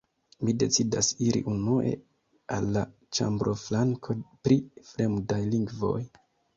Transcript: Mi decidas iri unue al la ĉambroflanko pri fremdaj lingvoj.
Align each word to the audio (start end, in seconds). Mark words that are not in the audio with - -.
Mi 0.47 0.53
decidas 0.61 1.09
iri 1.25 1.41
unue 1.51 1.91
al 2.57 2.67
la 2.79 2.85
ĉambroflanko 3.21 4.19
pri 4.45 4.61
fremdaj 4.93 5.43
lingvoj. 5.57 5.99